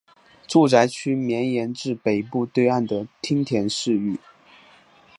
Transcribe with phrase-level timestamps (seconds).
[0.47, 4.19] 住宅区绵延至北部对岸的町田市域。